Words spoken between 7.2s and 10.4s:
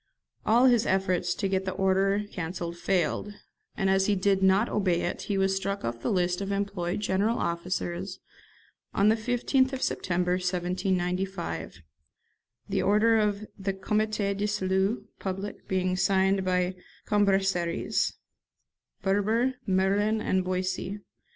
officers on the 15th of September